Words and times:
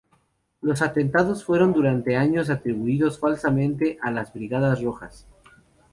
Los 0.61 0.81
atentados 0.81 1.43
fueron 1.45 1.73
durante 1.73 2.15
años 2.17 2.49
atribuidos 2.49 3.19
falsamente 3.19 3.99
a 4.01 4.09
las 4.09 4.33
Brigadas 4.33 4.81
Rojas. 4.81 5.27